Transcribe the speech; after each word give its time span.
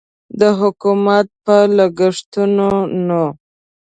د 0.39 0.41
حکومت 0.59 1.27
په 1.45 1.55
لګښتونو 1.77 2.67
و. 3.25 3.33